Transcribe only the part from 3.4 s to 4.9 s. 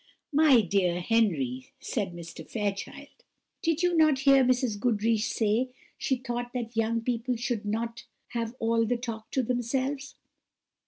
"did not you hear Mrs.